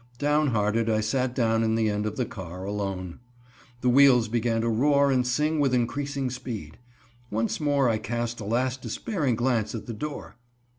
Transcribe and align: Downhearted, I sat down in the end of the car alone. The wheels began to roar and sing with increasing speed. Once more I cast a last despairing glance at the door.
Downhearted, 0.17 0.89
I 0.89 0.99
sat 0.99 1.35
down 1.35 1.61
in 1.61 1.75
the 1.75 1.87
end 1.87 2.07
of 2.07 2.15
the 2.17 2.25
car 2.25 2.63
alone. 2.65 3.19
The 3.81 3.89
wheels 3.89 4.29
began 4.29 4.61
to 4.61 4.67
roar 4.67 5.11
and 5.11 5.27
sing 5.27 5.59
with 5.59 5.75
increasing 5.75 6.31
speed. 6.31 6.79
Once 7.29 7.59
more 7.59 7.87
I 7.87 7.99
cast 7.99 8.39
a 8.39 8.43
last 8.45 8.81
despairing 8.81 9.35
glance 9.35 9.75
at 9.75 9.85
the 9.85 9.93
door. 9.93 10.37